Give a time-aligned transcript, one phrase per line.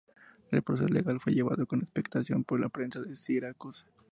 [0.49, 3.85] El proceso legal fue llevado con expectación por la prensa de Siracusa.